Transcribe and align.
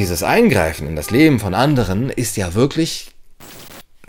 dieses 0.00 0.22
Eingreifen 0.22 0.86
in 0.88 0.96
das 0.96 1.10
Leben 1.10 1.38
von 1.38 1.52
anderen 1.52 2.08
ist 2.08 2.38
ja 2.38 2.54
wirklich 2.54 3.10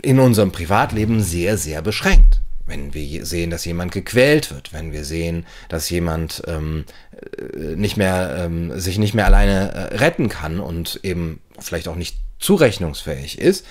in 0.00 0.20
unserem 0.20 0.50
Privatleben 0.50 1.20
sehr, 1.20 1.58
sehr 1.58 1.82
beschränkt. 1.82 2.40
Wenn 2.64 2.94
wir 2.94 3.26
sehen, 3.26 3.50
dass 3.50 3.66
jemand 3.66 3.92
gequält 3.92 4.50
wird, 4.50 4.72
wenn 4.72 4.92
wir 4.92 5.04
sehen, 5.04 5.44
dass 5.68 5.90
jemand 5.90 6.44
ähm, 6.46 6.86
äh, 7.36 7.76
nicht 7.76 7.98
mehr, 7.98 8.36
ähm, 8.38 8.80
sich 8.80 8.98
nicht 8.98 9.12
mehr 9.12 9.26
alleine 9.26 9.70
äh, 9.72 9.96
retten 9.96 10.30
kann 10.30 10.60
und 10.60 10.98
eben 11.02 11.40
vielleicht 11.62 11.88
auch 11.88 11.96
nicht 11.96 12.16
zurechnungsfähig 12.38 13.38
ist. 13.38 13.64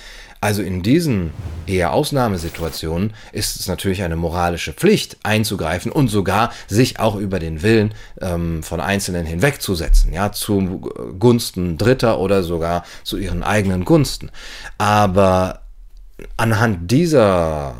Also 0.43 0.63
in 0.63 0.81
diesen 0.81 1.29
eher 1.67 1.93
Ausnahmesituationen 1.93 3.13
ist 3.31 3.59
es 3.59 3.67
natürlich 3.67 4.01
eine 4.01 4.15
moralische 4.15 4.73
Pflicht 4.73 5.17
einzugreifen 5.21 5.91
und 5.91 6.07
sogar 6.07 6.51
sich 6.67 6.99
auch 6.99 7.15
über 7.15 7.37
den 7.37 7.61
Willen 7.61 7.93
ähm, 8.19 8.63
von 8.63 8.81
Einzelnen 8.81 9.27
hinwegzusetzen, 9.27 10.11
ja, 10.11 10.31
zu 10.31 10.81
Gunsten 11.19 11.77
Dritter 11.77 12.17
oder 12.17 12.41
sogar 12.41 12.83
zu 13.03 13.17
ihren 13.17 13.43
eigenen 13.43 13.85
Gunsten. 13.85 14.31
Aber 14.79 15.61
anhand 16.37 16.89
dieser, 16.89 17.75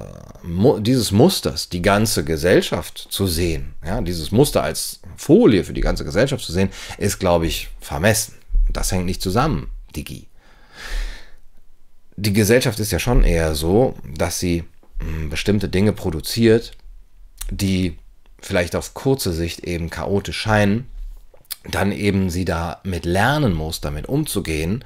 dieses 0.81 1.11
Musters 1.11 1.67
die 1.67 1.81
ganze 1.81 2.23
Gesellschaft 2.23 3.07
zu 3.09 3.25
sehen, 3.25 3.73
ja, 3.83 4.01
dieses 4.01 4.31
Muster 4.31 4.61
als 4.61 4.99
Folie 5.17 5.63
für 5.63 5.73
die 5.73 5.81
ganze 5.81 6.05
Gesellschaft 6.05 6.45
zu 6.45 6.51
sehen, 6.51 6.69
ist, 6.99 7.19
glaube 7.19 7.47
ich, 7.47 7.69
vermessen. 7.79 8.35
Das 8.71 8.91
hängt 8.91 9.07
nicht 9.07 9.23
zusammen, 9.23 9.70
Digi. 9.91 10.27
Die 12.17 12.33
Gesellschaft 12.33 12.79
ist 12.79 12.91
ja 12.91 12.99
schon 12.99 13.23
eher 13.23 13.55
so, 13.55 13.95
dass 14.15 14.39
sie 14.39 14.63
hm, 14.99 15.29
bestimmte 15.29 15.69
Dinge 15.69 15.93
produziert, 15.93 16.73
die 17.49 17.97
vielleicht 18.41 18.75
auf 18.75 18.93
kurze 18.93 19.33
Sicht 19.33 19.61
eben 19.61 19.89
chaotisch 19.89 20.37
scheinen, 20.37 20.87
dann 21.69 21.91
eben 21.91 22.29
sie 22.29 22.45
damit 22.45 23.05
lernen 23.05 23.53
muss, 23.53 23.81
damit 23.81 24.07
umzugehen, 24.07 24.83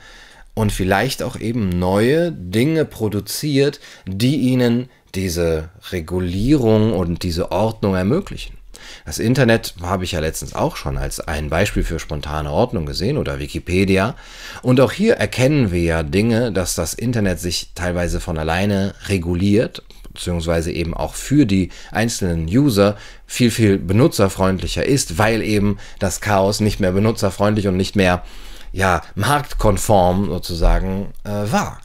und 0.55 0.71
vielleicht 0.71 1.21
auch 1.21 1.35
eben 1.37 1.69
neue 1.69 2.31
Dinge 2.31 2.85
produziert, 2.85 3.79
die 4.07 4.37
ihnen 4.37 4.89
diese 5.13 5.69
Regulierung 5.91 6.93
und 6.93 7.23
diese 7.23 7.51
Ordnung 7.51 7.95
ermöglichen. 7.95 8.57
Das 9.05 9.19
Internet 9.19 9.75
habe 9.81 10.03
ich 10.03 10.13
ja 10.13 10.19
letztens 10.19 10.53
auch 10.53 10.75
schon 10.75 10.97
als 10.97 11.19
ein 11.19 11.49
Beispiel 11.49 11.83
für 11.83 11.99
spontane 11.99 12.51
Ordnung 12.51 12.85
gesehen 12.85 13.17
oder 13.17 13.39
Wikipedia. 13.39 14.15
Und 14.61 14.79
auch 14.81 14.91
hier 14.91 15.15
erkennen 15.15 15.71
wir 15.71 15.81
ja 15.81 16.03
Dinge, 16.03 16.51
dass 16.51 16.75
das 16.75 16.93
Internet 16.93 17.39
sich 17.39 17.71
teilweise 17.75 18.19
von 18.19 18.37
alleine 18.37 18.93
reguliert, 19.07 19.83
beziehungsweise 20.13 20.71
eben 20.71 20.93
auch 20.93 21.13
für 21.13 21.45
die 21.45 21.69
einzelnen 21.91 22.45
User 22.45 22.97
viel, 23.27 23.51
viel 23.51 23.77
benutzerfreundlicher 23.77 24.85
ist, 24.85 25.17
weil 25.17 25.41
eben 25.41 25.77
das 25.99 26.21
Chaos 26.21 26.59
nicht 26.59 26.79
mehr 26.79 26.91
benutzerfreundlich 26.91 27.67
und 27.67 27.77
nicht 27.77 27.95
mehr 27.95 28.23
ja, 28.71 29.01
marktkonform 29.15 30.27
sozusagen 30.27 31.13
äh, 31.23 31.29
war. 31.29 31.79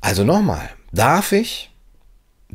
Also 0.00 0.22
nochmal, 0.22 0.70
darf 0.92 1.32
ich, 1.32 1.70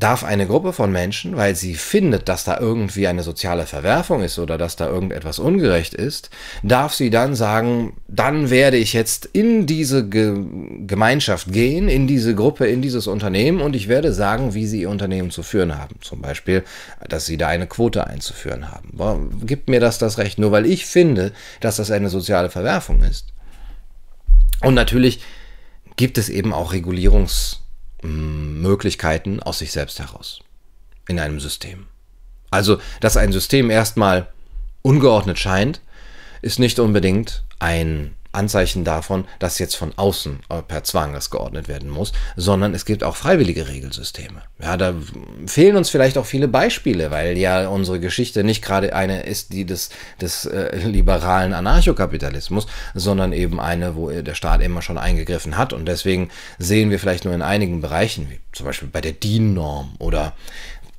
darf 0.02 0.24
eine 0.24 0.48
Gruppe 0.48 0.74
von 0.74 0.92
Menschen, 0.92 1.38
weil 1.38 1.56
sie 1.56 1.76
findet, 1.76 2.28
dass 2.28 2.44
da 2.44 2.60
irgendwie 2.60 3.08
eine 3.08 3.22
soziale 3.22 3.68
Verwerfung 3.68 4.24
ist 4.24 4.40
oder 4.40 4.58
dass 4.58 4.76
da 4.76 4.88
irgendetwas 4.88 5.38
ungerecht 5.38 5.94
ist, 5.94 6.32
darf 6.64 6.94
sie 6.94 7.12
dann 7.12 7.36
sagen, 7.36 7.94
dann 8.08 8.50
werde 8.50 8.78
ich 8.78 8.94
jetzt 8.94 9.28
in 9.32 9.68
diese 9.68 10.10
Ge 10.10 10.32
Gemeinschaft 10.88 11.54
gehen, 11.54 11.88
in 11.88 12.08
diese 12.08 12.34
Gruppe, 12.34 12.66
in 12.66 12.82
dieses 12.82 13.06
Unternehmen 13.06 13.62
und 13.62 13.76
ich 13.76 13.88
werde 13.88 14.12
sagen, 14.12 14.56
wie 14.56 14.66
sie 14.66 14.82
ihr 14.82 14.90
Unternehmen 14.90 15.30
zu 15.30 15.44
führen 15.44 15.78
haben. 15.78 15.96
Zum 16.02 16.20
Beispiel, 16.20 16.64
dass 17.08 17.28
sie 17.28 17.38
da 17.38 17.48
eine 17.48 17.68
Quote 17.68 18.08
einzuführen 18.08 18.72
haben. 18.72 19.46
Gibt 19.46 19.70
mir 19.70 19.80
das 19.80 20.00
das 20.00 20.18
Recht, 20.18 20.40
nur 20.40 20.52
weil 20.52 20.66
ich 20.66 20.88
finde, 20.88 21.32
dass 21.60 21.76
das 21.76 21.92
eine 21.92 22.10
soziale 22.10 22.50
Verwerfung 22.50 23.04
ist? 23.04 23.28
Und 24.62 24.74
natürlich 24.74 25.22
gibt 25.96 26.18
es 26.18 26.30
eben 26.30 26.54
auch 26.54 26.74
Regulierungsmöglichkeiten 28.04 29.42
aus 29.42 29.60
sich 29.60 29.72
selbst 29.72 30.00
heraus 30.00 30.40
in 31.08 31.20
einem 31.20 31.40
System. 31.40 31.88
Also, 32.50 32.80
dass 33.00 33.18
ein 33.18 33.32
System 33.32 33.70
erstmal 33.70 34.28
ungeordnet 34.82 35.40
scheint, 35.40 35.82
ist 36.42 36.60
nicht 36.60 36.80
unbedingt 36.80 37.44
ein 37.60 38.16
Anzeichen 38.32 38.84
davon, 38.84 39.26
dass 39.40 39.60
jetzt 39.60 39.76
von 39.76 39.94
außen 39.96 40.40
äh, 40.50 40.62
per 40.62 40.84
Zwang 40.84 41.14
das 41.14 41.30
geordnet 41.30 41.68
werden 41.68 41.90
muss, 41.90 42.14
sondern 42.36 42.74
es 42.74 42.86
gibt 42.86 43.04
auch 43.04 43.16
freiwillige 43.16 43.68
Regelsysteme. 43.68 44.42
Ja, 44.62 44.78
da 44.78 44.94
fehlen 45.48 45.76
uns 45.76 45.90
vielleicht 45.90 46.18
auch 46.18 46.26
viele 46.26 46.48
Beispiele, 46.48 47.12
weil 47.12 47.38
ja 47.38 47.68
unsere 47.68 48.00
Geschichte 48.00 48.44
nicht 48.44 48.64
gerade 48.64 48.96
eine 48.96 49.24
ist, 49.24 49.54
die 49.54 49.66
des, 49.66 49.90
des 50.20 50.46
äh, 50.46 50.78
liberalen 50.78 51.54
Anarchokapitalismus, 51.54 52.68
sondern 52.94 53.34
eben 53.34 53.60
eine, 53.60 53.96
wo 53.96 54.10
der 54.10 54.36
Staat 54.36 54.62
immer 54.62 54.82
schon 54.82 54.98
eingegriffen 54.98 55.58
hat. 55.58 55.74
Und 55.74 55.86
deswegen 55.86 56.30
sehen 56.58 56.90
wir 56.90 57.00
vielleicht 57.00 57.26
nur 57.26 57.34
in 57.34 57.42
einigen 57.42 57.82
Bereichen, 57.82 58.30
wie 58.30 58.40
zum 58.54 58.66
Beispiel 58.66 58.90
bei 58.90 59.02
der 59.02 59.14
DIN-Norm 59.14 59.96
oder 60.00 60.34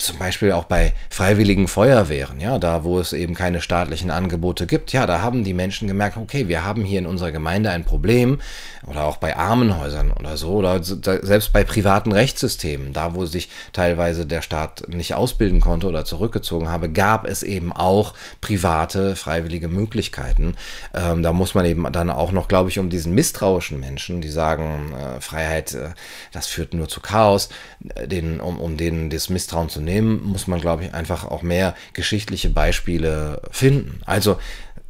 zum 0.02 0.18
Beispiel 0.18 0.52
auch 0.52 0.64
bei 0.64 0.94
freiwilligen 1.10 1.68
Feuerwehren, 1.68 2.40
ja, 2.40 2.58
da 2.58 2.82
wo 2.82 2.98
es 2.98 3.12
eben 3.12 3.34
keine 3.34 3.60
staatlichen 3.60 4.10
Angebote 4.10 4.66
gibt, 4.66 4.92
ja, 4.92 5.06
da 5.06 5.22
haben 5.22 5.44
die 5.44 5.54
Menschen 5.54 5.86
gemerkt, 5.86 6.16
okay, 6.16 6.48
wir 6.48 6.64
haben 6.64 6.84
hier 6.84 6.98
in 6.98 7.06
unserer 7.06 7.30
Gemeinde 7.30 7.70
ein 7.70 7.84
Problem 7.84 8.40
oder 8.86 9.04
auch 9.04 9.18
bei 9.18 9.36
Armenhäusern 9.36 10.10
oder 10.10 10.36
so 10.36 10.54
oder 10.54 10.82
selbst 10.82 11.52
bei 11.52 11.62
privaten 11.62 12.10
Rechtssystemen, 12.10 12.92
da 12.92 13.14
wo 13.14 13.26
sich 13.26 13.48
teilweise 13.72 14.26
der 14.26 14.42
Staat 14.42 14.88
nicht 14.88 15.14
ausbilden 15.14 15.60
konnte 15.60 15.86
oder 15.86 16.04
zurückgezogen 16.04 16.68
habe, 16.68 16.90
gab 16.90 17.26
es 17.26 17.44
eben 17.44 17.72
auch 17.72 18.14
private 18.40 19.14
freiwillige 19.14 19.68
Möglichkeiten. 19.68 20.56
Ähm, 20.94 21.22
da 21.22 21.32
muss 21.32 21.54
man 21.54 21.64
eben 21.64 21.90
dann 21.92 22.10
auch 22.10 22.32
noch, 22.32 22.48
glaube 22.48 22.70
ich, 22.70 22.80
um 22.80 22.90
diesen 22.90 23.14
misstrauischen 23.14 23.78
Menschen, 23.78 24.20
die 24.20 24.30
sagen, 24.30 24.92
äh, 24.92 25.20
Freiheit, 25.20 25.74
äh, 25.74 25.90
das 26.32 26.48
führt 26.48 26.74
nur 26.74 26.88
zu 26.88 27.00
Chaos, 27.00 27.50
äh, 27.94 28.08
den, 28.08 28.40
um, 28.40 28.58
um 28.58 28.76
denen 28.76 29.08
das 29.08 29.28
Misstrauen 29.28 29.68
zu 29.68 29.80
nehmen 29.80 29.91
nehmen, 29.92 30.24
muss 30.24 30.46
man, 30.46 30.60
glaube 30.60 30.84
ich, 30.84 30.94
einfach 30.94 31.24
auch 31.24 31.42
mehr 31.42 31.74
geschichtliche 31.92 32.50
Beispiele 32.50 33.42
finden. 33.50 34.00
Also 34.06 34.38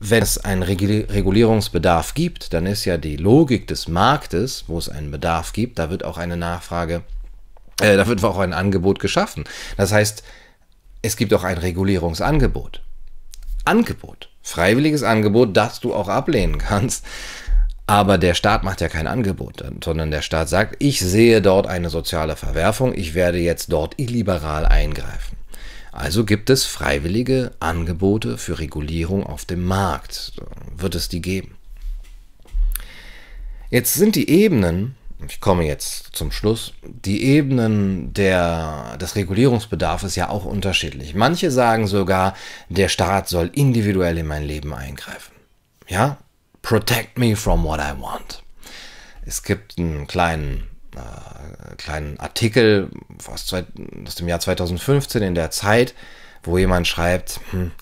wenn 0.01 0.23
es 0.23 0.39
einen 0.39 0.63
Regulierungsbedarf 0.63 2.15
gibt, 2.15 2.53
dann 2.53 2.67
ist 2.67 2.85
ja 2.85 2.97
die 2.97 3.17
Logik 3.17 3.69
des 3.69 3.87
Marktes, 3.87 4.65
wo 4.67 4.79
es 4.79 4.89
einen 4.89 5.11
Bedarf 5.11 5.53
gibt, 5.53 5.79
da 5.79 5.91
wird 5.91 6.05
auch 6.05 6.19
eine 6.19 6.37
Nachfrage, 6.37 7.03
äh, 7.81 7.97
da 7.97 8.07
wird 8.07 8.25
auch 8.25 8.39
ein 8.39 8.53
Angebot 8.53 8.99
geschaffen. 8.99 9.45
Das 9.77 9.93
heißt, 9.93 10.25
es 11.03 11.17
gibt 11.17 11.33
auch 11.35 11.45
ein 11.45 11.59
Regulierungsangebot. 11.59 12.83
Angebot. 13.65 14.29
Freiwilliges 14.43 15.05
Angebot, 15.05 15.57
das 15.57 15.79
du 15.79 15.95
auch 15.95 16.09
ablehnen 16.09 16.59
kannst. 16.59 17.05
Aber 17.87 18.17
der 18.17 18.35
Staat 18.35 18.63
macht 18.63 18.81
ja 18.81 18.89
kein 18.89 19.07
Angebot, 19.07 19.65
sondern 19.83 20.11
der 20.11 20.23
Staat 20.23 20.49
sagt, 20.49 20.77
ich 20.79 21.01
sehe 21.01 21.43
dort 21.43 21.67
eine 21.67 21.91
soziale 21.91 22.37
Verwerfung, 22.37 22.95
ich 22.95 23.15
werde 23.15 23.39
jetzt 23.39 23.73
dort 23.73 23.99
illiberal 23.99 24.67
eingreifen. 24.67 25.37
Also 25.91 26.25
gibt 26.25 26.49
es 26.49 26.65
freiwillige 26.65 27.53
Angebote 27.61 28.39
für 28.39 28.59
Regulierung 28.59 29.27
auf 29.27 29.45
dem 29.45 29.65
Markt. 29.65 30.33
Wird 30.75 30.95
es 30.95 31.09
die 31.09 31.21
geben? 31.21 31.57
Jetzt 33.69 33.95
sind 33.95 34.17
die 34.17 34.31
Ebenen, 34.31 34.97
ich 35.29 35.41
komme 35.41 35.65
jetzt 35.65 36.11
zum 36.13 36.33
Schluss, 36.33 36.73
die 36.83 37.23
Ebenen 37.25 38.15
der, 38.15 38.97
des 38.99 39.17
Regulierungsbedarfs 39.17 40.17
ja 40.17 40.31
auch 40.31 40.45
unterschiedlich. 40.45 41.15
Manche 41.15 41.51
sagen 41.51 41.87
sogar, 41.87 42.35
der 42.69 42.89
Staat 42.89 43.29
soll 43.29 43.51
individuell 43.53 44.17
in 44.19 44.27
mein 44.27 44.45
Leben 44.45 44.73
eingreifen. 44.73 45.33
Ja, 45.89 46.19
Protect 46.73 47.19
me 47.19 47.37
from 47.37 47.65
what 47.65 47.81
I 47.81 47.93
want. 48.01 48.43
Es 49.27 49.43
gibt 49.43 49.79
einen 49.79 50.07
kleinen, 50.07 50.69
äh, 50.97 51.77
kleinen 51.77 52.19
Artikel 52.19 52.89
aus, 53.27 53.53
aus, 53.53 54.15
dem 54.15 54.27
Jahr 54.27 54.41
2015 54.41 55.23
in 55.23 55.35
der 55.35 55.51
Zeit, 55.51 55.95
wo 56.43 56.57
jemand 56.57 56.89
schreibt, 56.89 57.41
hm, 57.51 57.73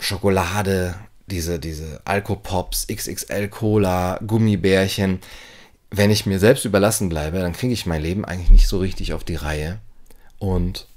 Schokolade, 0.00 0.96
diese, 1.28 1.60
diese 1.60 2.00
Alkopops, 2.04 2.88
XXL 2.88 3.46
Cola, 3.46 4.18
Gummibärchen. 4.26 5.20
Wenn 5.92 6.10
ich 6.10 6.26
mir 6.26 6.40
selbst 6.40 6.64
überlassen 6.64 7.08
bleibe, 7.08 7.38
dann 7.38 7.52
kriege 7.52 7.72
ich 7.72 7.86
mein 7.86 8.02
Leben 8.02 8.24
eigentlich 8.24 8.50
nicht 8.50 8.66
so 8.66 8.80
richtig 8.80 9.12
auf 9.12 9.22
die 9.22 9.36
Reihe. 9.36 9.78
Und 10.40 10.88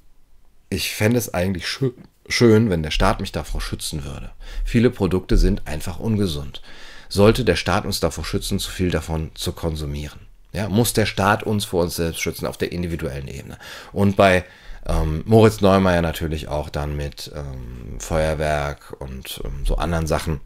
ich 0.71 0.95
fände 0.95 1.19
es 1.19 1.35
eigentlich 1.35 1.67
schön, 1.67 2.71
wenn 2.71 2.81
der 2.81 2.89
Staat 2.89 3.19
mich 3.19 3.31
davor 3.31 3.61
schützen 3.61 4.05
würde. 4.05 4.31
Viele 4.63 4.89
Produkte 4.89 5.37
sind 5.37 5.67
einfach 5.67 5.99
ungesund 5.99 6.63
sollte 7.09 7.45
der 7.45 7.55
Staat 7.55 7.85
uns 7.85 7.99
davor 7.99 8.25
schützen, 8.25 8.59
zu 8.59 8.71
viel 8.71 8.91
davon 8.91 9.31
zu 9.35 9.51
konsumieren. 9.51 10.19
Ja, 10.53 10.69
muss 10.69 10.93
der 10.93 11.05
Staat 11.05 11.43
uns 11.43 11.65
vor 11.65 11.83
uns 11.83 11.97
selbst 11.97 12.21
schützen 12.21 12.45
auf 12.47 12.57
der 12.57 12.71
individuellen 12.71 13.27
Ebene. 13.27 13.57
Und 13.91 14.15
bei 14.15 14.45
ähm, 14.85 15.23
Moritz 15.25 15.61
Neumeier 15.61 16.01
natürlich 16.01 16.47
auch 16.47 16.69
dann 16.69 16.95
mit 16.95 17.31
ähm, 17.35 17.99
Feuerwerk 17.99 18.95
und 18.99 19.41
ähm, 19.43 19.65
so 19.65 19.75
anderen 19.75 20.07
Sachen, 20.07 20.39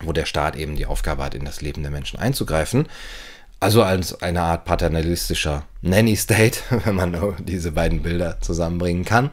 wo 0.00 0.12
der 0.12 0.24
Staat 0.24 0.56
eben 0.56 0.76
die 0.76 0.86
Aufgabe 0.86 1.24
hat, 1.24 1.34
in 1.34 1.44
das 1.44 1.60
Leben 1.60 1.82
der 1.82 1.90
Menschen 1.90 2.18
einzugreifen. 2.18 2.86
Also 3.58 3.82
als 3.82 4.20
eine 4.20 4.42
Art 4.42 4.66
paternalistischer 4.66 5.64
Nanny-State, 5.80 6.58
wenn 6.84 6.94
man 6.94 7.36
diese 7.38 7.72
beiden 7.72 8.02
Bilder 8.02 8.38
zusammenbringen 8.42 9.06
kann. 9.06 9.30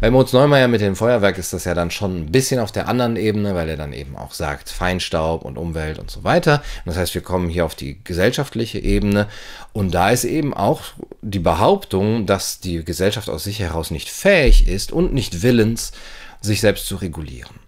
Bei 0.00 0.10
Moritz 0.10 0.32
Neumeier 0.32 0.66
mit 0.66 0.80
dem 0.80 0.96
Feuerwerk 0.96 1.36
ist 1.36 1.52
das 1.52 1.64
ja 1.64 1.74
dann 1.74 1.90
schon 1.90 2.22
ein 2.22 2.32
bisschen 2.32 2.58
auf 2.58 2.72
der 2.72 2.88
anderen 2.88 3.16
Ebene, 3.16 3.54
weil 3.54 3.68
er 3.68 3.76
dann 3.76 3.92
eben 3.92 4.16
auch 4.16 4.32
sagt 4.32 4.70
Feinstaub 4.70 5.44
und 5.44 5.58
Umwelt 5.58 5.98
und 5.98 6.10
so 6.10 6.24
weiter. 6.24 6.62
Das 6.86 6.96
heißt, 6.96 7.14
wir 7.14 7.22
kommen 7.22 7.50
hier 7.50 7.66
auf 7.66 7.74
die 7.74 8.02
gesellschaftliche 8.02 8.78
Ebene 8.78 9.28
und 9.74 9.92
da 9.92 10.10
ist 10.10 10.24
eben 10.24 10.54
auch 10.54 10.82
die 11.20 11.38
Behauptung, 11.38 12.24
dass 12.24 12.60
die 12.60 12.82
Gesellschaft 12.82 13.28
aus 13.28 13.44
sich 13.44 13.60
heraus 13.60 13.90
nicht 13.90 14.08
fähig 14.08 14.68
ist 14.68 14.90
und 14.90 15.12
nicht 15.12 15.42
willens, 15.42 15.92
sich 16.40 16.62
selbst 16.62 16.86
zu 16.86 16.96
regulieren 16.96 17.65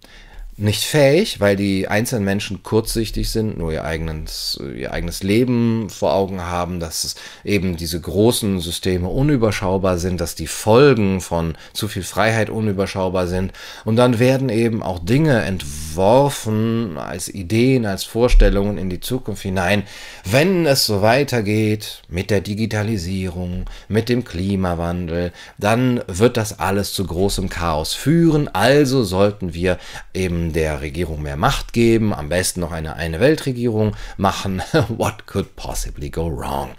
nicht 0.58 0.82
fähig, 0.84 1.40
weil 1.40 1.54
die 1.54 1.86
einzelnen 1.86 2.24
Menschen 2.24 2.62
kurzsichtig 2.64 3.30
sind, 3.30 3.58
nur 3.58 3.72
ihr 3.72 3.84
eigenes, 3.84 4.60
ihr 4.76 4.92
eigenes 4.92 5.22
Leben 5.22 5.88
vor 5.88 6.14
Augen 6.14 6.42
haben, 6.42 6.80
dass 6.80 7.14
eben 7.44 7.76
diese 7.76 8.00
großen 8.00 8.58
Systeme 8.60 9.08
unüberschaubar 9.08 9.98
sind, 9.98 10.20
dass 10.20 10.34
die 10.34 10.48
Folgen 10.48 11.20
von 11.20 11.56
zu 11.72 11.86
viel 11.86 12.02
Freiheit 12.02 12.50
unüberschaubar 12.50 13.28
sind. 13.28 13.52
Und 13.84 13.96
dann 13.96 14.18
werden 14.18 14.48
eben 14.48 14.82
auch 14.82 14.98
Dinge 14.98 15.42
entworfen 15.42 16.98
als 16.98 17.28
Ideen, 17.28 17.86
als 17.86 18.02
Vorstellungen 18.02 18.78
in 18.78 18.90
die 18.90 19.00
Zukunft 19.00 19.42
hinein, 19.42 19.84
wenn 20.24 20.66
es 20.66 20.86
so 20.86 21.02
weitergeht 21.02 22.02
mit 22.08 22.30
der 22.30 22.40
Digitalisierung, 22.40 23.66
mit 23.88 24.08
dem 24.08 24.24
Klimawandel, 24.24 25.32
dann 25.56 26.02
wird 26.08 26.36
das 26.36 26.58
alles 26.58 26.92
zu 26.92 27.04
großem 27.04 27.48
Chaos 27.48 27.94
führen. 27.94 28.48
Also 28.48 29.04
sollten 29.04 29.54
wir 29.54 29.78
eben 30.14 30.47
der 30.52 30.80
Regierung 30.80 31.22
mehr 31.22 31.36
Macht 31.36 31.72
geben, 31.72 32.12
am 32.12 32.28
besten 32.28 32.60
noch 32.60 32.72
eine 32.72 32.96
eine 32.96 33.20
Weltregierung 33.20 33.94
machen. 34.16 34.62
What 34.88 35.26
could 35.26 35.56
possibly 35.56 36.10
go 36.10 36.30
wrong? 36.30 36.70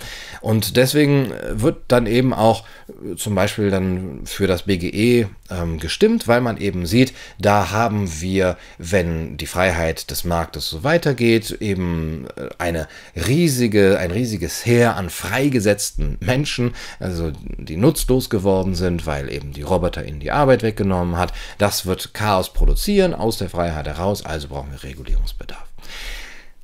Und 0.41 0.77
deswegen 0.77 1.31
wird 1.49 1.83
dann 1.87 2.05
eben 2.05 2.33
auch 2.33 2.65
äh, 2.87 3.15
zum 3.15 3.35
Beispiel 3.35 3.71
dann 3.71 4.21
für 4.25 4.47
das 4.47 4.63
BGE 4.63 5.27
ähm, 5.49 5.79
gestimmt, 5.79 6.27
weil 6.27 6.41
man 6.41 6.57
eben 6.57 6.85
sieht, 6.85 7.13
da 7.39 7.71
haben 7.71 8.21
wir, 8.21 8.57
wenn 8.77 9.37
die 9.37 9.45
Freiheit 9.45 10.11
des 10.11 10.23
Marktes 10.23 10.69
so 10.69 10.83
weitergeht, 10.83 11.51
eben 11.59 12.27
äh, 12.35 12.49
eine 12.57 12.87
riesige, 13.15 13.99
ein 13.99 14.11
riesiges 14.11 14.65
Heer 14.65 14.95
an 14.95 15.09
freigesetzten 15.09 16.17
Menschen, 16.19 16.73
also 16.99 17.31
die 17.57 17.77
nutzlos 17.77 18.29
geworden 18.29 18.75
sind, 18.75 19.05
weil 19.05 19.31
eben 19.31 19.53
die 19.53 19.61
Roboter 19.61 20.05
ihnen 20.05 20.19
die 20.19 20.31
Arbeit 20.31 20.63
weggenommen 20.63 21.17
hat. 21.17 21.33
Das 21.57 21.85
wird 21.85 22.13
Chaos 22.13 22.53
produzieren 22.53 23.13
aus 23.13 23.37
der 23.37 23.49
Freiheit 23.49 23.87
heraus, 23.87 24.25
also 24.25 24.47
brauchen 24.47 24.71
wir 24.71 24.83
Regulierungsbedarf. 24.83 25.69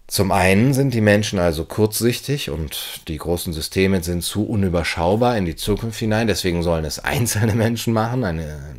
Zum 0.07 0.31
einen 0.31 0.73
sind 0.75 0.93
die 0.93 1.01
Menschen 1.01 1.39
also 1.39 1.65
kurzsichtig 1.65 2.51
und 2.51 3.01
die 3.07 3.17
großen 3.17 3.53
Systeme 3.53 4.03
sind 4.03 4.23
zu 4.23 4.45
unüberschaubar 4.45 5.35
in 5.35 5.45
die 5.45 5.55
Zukunft 5.55 5.97
hinein. 5.97 6.27
Deswegen 6.27 6.61
sollen 6.61 6.85
es 6.85 6.99
einzelne 7.03 7.55
Menschen 7.55 7.91
machen, 7.91 8.23
eine, 8.23 8.43
eine 8.43 8.74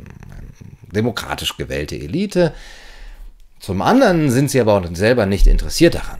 demokratisch 0.97 1.55
gewählte 1.55 1.95
Elite. 1.95 2.53
Zum 3.59 3.81
anderen 3.81 4.29
sind 4.29 4.51
sie 4.51 4.59
aber 4.59 4.73
auch 4.73 4.85
selber 4.93 5.25
nicht 5.25 5.47
interessiert 5.47 5.95
daran. 5.95 6.19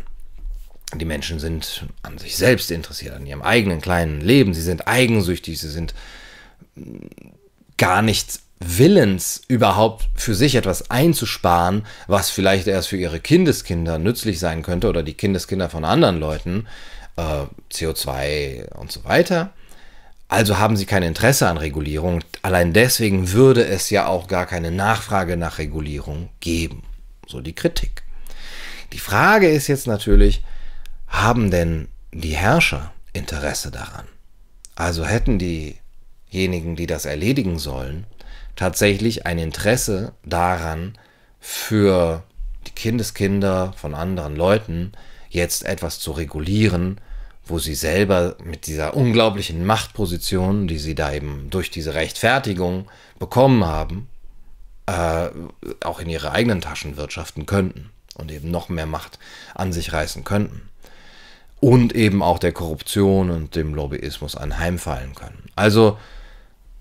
Die 0.95 1.05
Menschen 1.05 1.39
sind 1.39 1.85
an 2.01 2.17
sich 2.17 2.37
selbst 2.37 2.71
interessiert, 2.71 3.13
an 3.13 3.25
ihrem 3.25 3.41
eigenen 3.41 3.81
kleinen 3.81 4.21
Leben. 4.21 4.53
Sie 4.53 4.61
sind 4.61 4.87
eigensüchtig, 4.87 5.59
sie 5.59 5.69
sind 5.69 5.93
gar 7.77 8.01
nicht 8.01 8.39
willens, 8.59 9.41
überhaupt 9.47 10.09
für 10.15 10.33
sich 10.33 10.55
etwas 10.55 10.89
einzusparen, 10.89 11.85
was 12.07 12.29
vielleicht 12.29 12.67
erst 12.67 12.87
für 12.87 12.97
ihre 12.97 13.19
Kindeskinder 13.19 13.99
nützlich 13.99 14.39
sein 14.39 14.63
könnte 14.63 14.87
oder 14.87 15.03
die 15.03 15.13
Kindeskinder 15.13 15.69
von 15.69 15.85
anderen 15.85 16.19
Leuten, 16.19 16.67
äh, 17.17 17.45
CO2 17.71 18.73
und 18.73 18.91
so 18.91 19.03
weiter. 19.03 19.51
Also 20.27 20.57
haben 20.57 20.75
sie 20.75 20.85
kein 20.85 21.03
Interesse 21.03 21.47
an 21.47 21.57
Regulierung. 21.57 22.23
Allein 22.41 22.73
deswegen 22.73 23.31
würde 23.31 23.65
es 23.65 23.89
ja 23.89 24.07
auch 24.07 24.27
gar 24.27 24.45
keine 24.45 24.71
Nachfrage 24.71 25.37
nach 25.37 25.57
Regulierung 25.57 26.29
geben. 26.39 26.83
So 27.27 27.41
die 27.41 27.55
Kritik. 27.55 28.03
Die 28.93 28.99
Frage 28.99 29.49
ist 29.49 29.67
jetzt 29.67 29.87
natürlich, 29.87 30.43
haben 31.07 31.51
denn 31.51 31.87
die 32.11 32.35
Herrscher 32.35 32.93
Interesse 33.13 33.71
daran? 33.71 34.05
Also 34.75 35.05
hätten 35.05 35.39
diejenigen, 35.39 36.75
die 36.75 36.87
das 36.87 37.05
erledigen 37.05 37.57
sollen, 37.57 38.05
tatsächlich 38.55 39.25
ein 39.25 39.39
Interesse 39.39 40.13
daran, 40.25 40.97
für 41.39 42.23
die 42.65 42.71
Kindeskinder 42.71 43.73
von 43.77 43.93
anderen 43.93 44.35
Leuten 44.35 44.91
jetzt 45.29 45.65
etwas 45.65 45.99
zu 45.99 46.11
regulieren, 46.11 46.99
wo 47.49 47.59
sie 47.59 47.75
selber 47.75 48.35
mit 48.43 48.67
dieser 48.67 48.95
unglaublichen 48.95 49.65
Machtposition, 49.65 50.67
die 50.67 50.79
sie 50.79 50.95
da 50.95 51.13
eben 51.13 51.49
durch 51.49 51.71
diese 51.71 51.93
Rechtfertigung 51.93 52.87
bekommen 53.19 53.65
haben, 53.65 54.07
äh, 54.87 55.29
auch 55.83 55.99
in 55.99 56.09
ihre 56.09 56.31
eigenen 56.31 56.61
Taschen 56.61 56.97
wirtschaften 56.97 57.45
könnten 57.45 57.89
und 58.15 58.31
eben 58.31 58.51
noch 58.51 58.69
mehr 58.69 58.85
Macht 58.85 59.19
an 59.53 59.73
sich 59.73 59.93
reißen 59.93 60.23
könnten. 60.23 60.69
Und 61.59 61.93
eben 61.93 62.21
auch 62.21 62.37
der 62.39 62.51
Korruption 62.51 63.31
und 63.31 63.55
dem 63.55 63.73
Lobbyismus 63.73 64.35
anheimfallen 64.35 65.15
können. 65.15 65.49
Also 65.55 65.97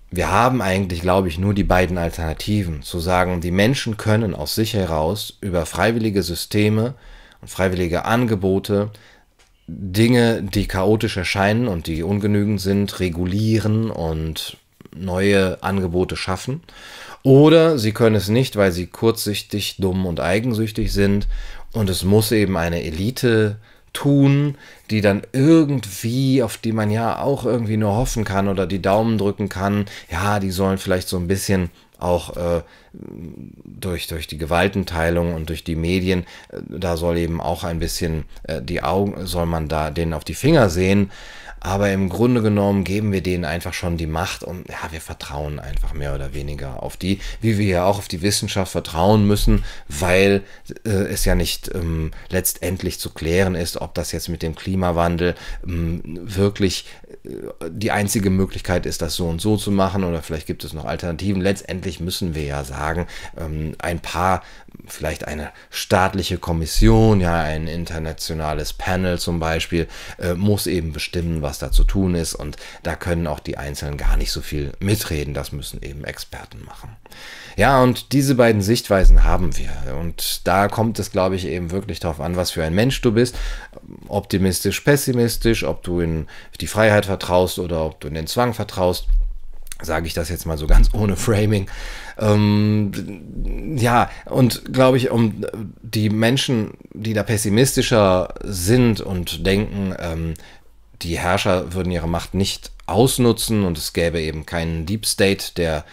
wir 0.09 0.31
haben 0.31 0.61
eigentlich, 0.61 1.01
glaube 1.01 1.27
ich, 1.27 1.37
nur 1.37 1.53
die 1.53 1.63
beiden 1.63 1.97
Alternativen. 1.97 2.81
Zu 2.81 2.99
sagen, 2.99 3.41
die 3.41 3.51
Menschen 3.51 3.97
können 3.97 4.33
aus 4.33 4.55
sich 4.55 4.73
heraus 4.73 5.37
über 5.41 5.65
freiwillige 5.65 6.23
Systeme 6.23 6.93
und 7.41 7.49
freiwillige 7.49 8.05
Angebote 8.05 8.91
Dinge, 9.67 10.41
die 10.43 10.67
chaotisch 10.67 11.17
erscheinen 11.17 11.67
und 11.67 11.87
die 11.87 12.03
ungenügend 12.03 12.61
sind, 12.61 12.99
regulieren 12.99 13.91
und 13.91 14.57
neue 14.95 15.61
Angebote 15.61 16.15
schaffen. 16.15 16.61
Oder 17.23 17.77
sie 17.77 17.91
können 17.91 18.15
es 18.15 18.29
nicht, 18.29 18.55
weil 18.55 18.71
sie 18.71 18.87
kurzsichtig, 18.87 19.75
dumm 19.79 20.05
und 20.05 20.21
eigensüchtig 20.21 20.93
sind. 20.93 21.27
Und 21.73 21.89
es 21.89 22.03
muss 22.03 22.31
eben 22.31 22.55
eine 22.55 22.83
Elite 22.83 23.57
tun, 23.91 24.55
die 24.89 25.01
dann 25.01 25.23
irgendwie, 25.33 26.43
auf 26.43 26.57
die 26.57 26.71
man 26.71 26.89
ja 26.89 27.19
auch 27.19 27.45
irgendwie 27.45 27.77
nur 27.77 27.95
hoffen 27.95 28.23
kann 28.23 28.47
oder 28.47 28.67
die 28.67 28.81
Daumen 28.81 29.17
drücken 29.17 29.49
kann, 29.49 29.85
ja, 30.09 30.39
die 30.39 30.51
sollen 30.51 30.77
vielleicht 30.77 31.09
so 31.09 31.17
ein 31.17 31.27
bisschen 31.27 31.69
auch 31.99 32.35
äh, 32.37 32.61
durch, 32.93 34.07
durch 34.07 34.27
die 34.27 34.37
Gewaltenteilung 34.37 35.33
und 35.33 35.49
durch 35.49 35.63
die 35.63 35.75
Medien, 35.75 36.25
äh, 36.49 36.59
da 36.67 36.97
soll 36.97 37.17
eben 37.17 37.41
auch 37.41 37.63
ein 37.63 37.79
bisschen 37.79 38.25
äh, 38.43 38.61
die 38.61 38.83
Augen, 38.83 39.25
soll 39.25 39.45
man 39.45 39.67
da 39.67 39.91
denen 39.91 40.13
auf 40.13 40.23
die 40.23 40.35
Finger 40.35 40.69
sehen. 40.69 41.11
Aber 41.59 41.91
im 41.91 42.07
Grunde 42.07 42.41
genommen 42.43 42.83
geben 42.83 43.11
wir 43.11 43.21
denen 43.21 43.43
einfach 43.43 43.73
schon 43.73 43.97
die 43.97 44.05
Macht 44.05 44.43
und 44.43 44.69
ja, 44.69 44.91
wir 44.91 45.01
vertrauen 45.01 45.59
einfach 45.59 45.93
mehr 45.93 46.13
oder 46.13 46.33
weniger 46.33 46.83
auf 46.83 46.97
die, 46.97 47.19
wie 47.41 47.57
wir 47.57 47.65
ja 47.65 47.85
auch 47.85 47.97
auf 47.97 48.07
die 48.07 48.21
Wissenschaft 48.21 48.71
vertrauen 48.71 49.25
müssen, 49.25 49.65
weil 49.89 50.43
äh, 50.85 50.89
es 50.89 51.25
ja 51.25 51.33
nicht 51.33 51.73
ähm, 51.73 52.11
letztendlich 52.29 52.99
zu 52.99 53.09
klären 53.09 53.55
ist, 53.55 53.81
ob 53.81 53.95
das 53.95 54.11
jetzt 54.11 54.29
mit 54.29 54.43
dem 54.43 54.55
Klimawandel 54.55 55.35
ähm, 55.65 56.01
wirklich 56.05 56.85
die 57.69 57.91
einzige 57.91 58.29
Möglichkeit 58.29 58.85
ist, 58.85 59.01
das 59.01 59.15
so 59.15 59.27
und 59.27 59.41
so 59.41 59.57
zu 59.57 59.71
machen 59.71 60.03
oder 60.03 60.21
vielleicht 60.21 60.47
gibt 60.47 60.63
es 60.63 60.73
noch 60.73 60.85
Alternativen. 60.85 61.41
Letztendlich 61.41 61.99
müssen 61.99 62.35
wir 62.35 62.43
ja 62.43 62.63
sagen, 62.63 63.07
ähm, 63.37 63.75
ein 63.79 63.99
paar 63.99 64.41
vielleicht 64.85 65.27
eine 65.27 65.51
staatliche 65.69 66.37
Kommission, 66.37 67.19
ja, 67.19 67.41
ein 67.41 67.67
internationales 67.67 68.73
Panel 68.73 69.19
zum 69.19 69.39
Beispiel, 69.39 69.87
äh, 70.19 70.33
muss 70.33 70.67
eben 70.67 70.93
bestimmen, 70.93 71.41
was 71.41 71.59
da 71.59 71.71
zu 71.71 71.83
tun 71.83 72.15
ist. 72.15 72.35
Und 72.35 72.57
da 72.83 72.95
können 72.95 73.27
auch 73.27 73.39
die 73.39 73.57
Einzelnen 73.57 73.97
gar 73.97 74.17
nicht 74.17 74.31
so 74.31 74.41
viel 74.41 74.71
mitreden. 74.79 75.33
Das 75.33 75.51
müssen 75.51 75.81
eben 75.81 76.03
Experten 76.03 76.63
machen. 76.63 76.95
Ja, 77.57 77.81
und 77.81 78.13
diese 78.13 78.35
beiden 78.35 78.61
Sichtweisen 78.61 79.23
haben 79.23 79.57
wir. 79.57 79.71
Und 79.99 80.47
da 80.47 80.67
kommt 80.67 80.99
es, 80.99 81.11
glaube 81.11 81.35
ich, 81.35 81.47
eben 81.47 81.71
wirklich 81.71 81.99
darauf 81.99 82.21
an, 82.21 82.35
was 82.35 82.51
für 82.51 82.63
ein 82.63 82.75
Mensch 82.75 83.01
du 83.01 83.11
bist. 83.11 83.35
Optimistisch, 84.07 84.81
pessimistisch, 84.81 85.63
ob 85.63 85.83
du 85.83 85.99
in 85.99 86.27
die 86.61 86.67
Freiheit 86.67 87.07
vertraust 87.07 87.16
oder 87.59 87.85
ob 87.85 87.99
du 87.99 88.07
in 88.07 88.13
den 88.13 88.27
Zwang 88.27 88.53
vertraust 88.53 89.07
sage 89.81 90.07
ich 90.07 90.13
das 90.13 90.29
jetzt 90.29 90.45
mal 90.45 90.57
so 90.57 90.67
ganz 90.67 90.89
ohne 90.93 91.15
Framing. 91.15 91.69
Ähm, 92.17 93.77
ja, 93.77 94.09
und 94.25 94.73
glaube 94.73 94.97
ich, 94.97 95.11
um 95.11 95.45
die 95.81 96.09
Menschen, 96.09 96.71
die 96.93 97.13
da 97.13 97.23
pessimistischer 97.23 98.33
sind 98.43 99.01
und 99.01 99.45
denken, 99.45 99.93
ähm, 99.99 100.33
die 101.03 101.19
Herrscher 101.19 101.73
würden 101.73 101.91
ihre 101.91 102.07
Macht 102.07 102.33
nicht 102.33 102.71
ausnutzen 102.87 103.63
und 103.65 103.77
es 103.77 103.93
gäbe 103.93 104.19
eben 104.19 104.45
keinen 104.45 104.85
Deep 104.85 105.05
State, 105.05 105.53
der 105.55 105.85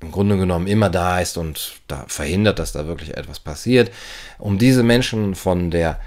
im 0.00 0.10
Grunde 0.10 0.36
genommen 0.36 0.66
immer 0.66 0.90
da 0.90 1.20
ist 1.20 1.38
und 1.38 1.74
da 1.86 2.04
verhindert, 2.08 2.58
dass 2.58 2.72
da 2.72 2.86
wirklich 2.86 3.16
etwas 3.16 3.38
passiert. 3.38 3.92
Um 4.38 4.58
diese 4.58 4.82
Menschen 4.82 5.36
von 5.36 5.70
der 5.70 6.00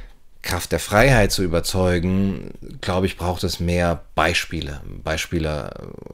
Kraft 0.46 0.72
der 0.72 0.80
Freiheit 0.80 1.32
zu 1.32 1.44
überzeugen, 1.44 2.52
glaube 2.80 3.08
ich, 3.08 3.18
braucht 3.18 3.44
es 3.44 3.60
mehr 3.60 4.04
Beispiele. 4.14 4.82
Beispiele, 5.04 5.72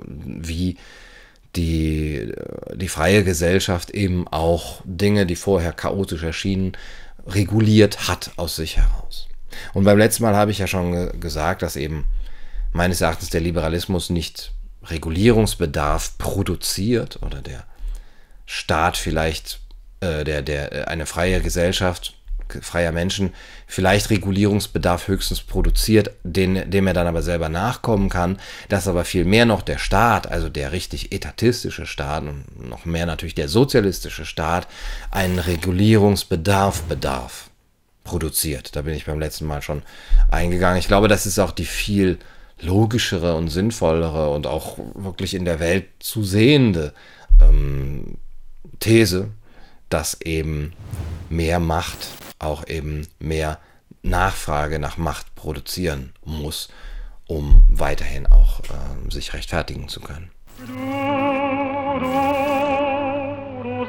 wie 0.07 0.77
die, 1.55 2.31
die 2.73 2.88
freie 2.88 3.23
Gesellschaft 3.23 3.91
eben 3.91 4.27
auch 4.27 4.81
Dinge, 4.85 5.25
die 5.25 5.35
vorher 5.35 5.73
chaotisch 5.73 6.23
erschienen, 6.23 6.71
reguliert 7.27 8.07
hat 8.07 8.31
aus 8.38 8.55
sich 8.55 8.77
heraus. 8.77 9.27
Und 9.73 9.83
beim 9.83 9.97
letzten 9.97 10.23
Mal 10.23 10.35
habe 10.35 10.51
ich 10.51 10.59
ja 10.59 10.67
schon 10.67 10.93
ge 10.93 11.11
gesagt, 11.19 11.61
dass 11.61 11.75
eben 11.75 12.05
meines 12.71 13.01
Erachtens 13.01 13.29
der 13.29 13.41
Liberalismus 13.41 14.09
nicht 14.09 14.53
Regulierungsbedarf 14.85 16.17
produziert 16.17 17.21
oder 17.21 17.41
der 17.41 17.65
Staat 18.45 18.95
vielleicht, 18.95 19.59
äh, 20.00 20.23
der, 20.23 20.41
der, 20.41 20.88
eine 20.88 21.05
freie 21.05 21.41
Gesellschaft 21.41 22.15
freier 22.62 22.91
Menschen 22.91 23.34
vielleicht 23.67 24.10
Regulierungsbedarf 24.10 25.08
höchstens 25.08 25.41
produziert, 25.41 26.12
den, 26.24 26.70
dem 26.70 26.88
er 26.88 26.93
dann 26.93 27.08
aber 27.08 27.22
selber 27.22 27.50
nachkommen 27.50 28.10
kann, 28.10 28.39
dass 28.70 28.88
aber 28.88 29.05
viel 29.05 29.25
mehr 29.25 29.46
noch 29.46 29.62
der 29.62 29.77
Staat, 29.77 30.29
also 30.29 30.50
der 30.50 30.72
richtig 30.72 31.12
etatistische 31.12 31.86
Staat 31.86 32.24
und 32.24 32.70
noch 32.70 32.86
mehr 32.86 33.05
natürlich 33.05 33.36
der 33.36 33.48
sozialistische 33.48 34.25
Staat, 34.25 34.67
einen 35.12 35.39
Regulierungsbedarf 35.39 36.84
bedarf 36.84 37.50
produziert. 38.03 38.75
Da 38.75 38.81
bin 38.81 38.93
ich 38.93 39.05
beim 39.05 39.20
letzten 39.20 39.46
Mal 39.46 39.62
schon 39.62 39.84
eingegangen. 40.29 40.79
Ich 40.79 40.88
glaube, 40.88 41.08
das 41.08 41.25
ist 41.25 41.39
auch 41.39 41.51
die 41.51 41.65
viel 41.65 42.20
logischere 42.62 43.36
und 43.36 43.50
sinnvollere 43.50 44.29
und 44.29 44.48
auch 44.48 44.77
wirklich 44.93 45.34
in 45.34 45.46
der 45.46 45.60
Welt 45.60 45.86
zu 46.00 46.24
sehende 46.24 46.93
ähm, 47.41 48.17
These, 48.79 49.29
dass 49.89 50.20
eben 50.22 50.74
mehr 51.29 51.60
Macht 51.60 52.08
auch 52.43 52.67
eben 52.67 53.07
mehr 53.19 53.60
Nachfrage 54.03 54.79
nach 54.79 54.98
Macht 54.98 55.36
produzieren 55.36 56.13
muss, 56.24 56.69
um 57.27 57.63
weiterhin 57.69 58.27
auch 58.27 58.60
äh, 58.62 59.12
sich 59.12 59.33
rechtfertigen 59.33 59.88
zu 59.88 60.01
können. 60.01 60.31
Du, 60.60 60.65
du, 62.00 62.07
du 63.63 63.86